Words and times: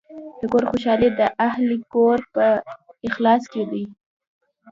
د 0.39 0.41
کور 0.51 0.63
خوشحالي 0.69 1.09
د 1.19 1.21
اهلِ 1.47 1.67
کور 1.93 2.19
په 2.33 2.45
اخلاص 3.07 3.43
کې 3.51 3.63
ده. 3.71 3.83